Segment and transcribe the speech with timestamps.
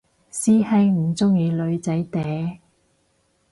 [0.31, 2.57] 師兄唔鍾意女仔嗲？